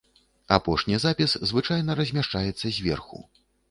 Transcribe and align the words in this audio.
Апошні 0.57 0.95
запіс 1.05 1.37
звычайна 1.53 1.99
размяшчаецца 2.03 2.77
зверху. 2.77 3.27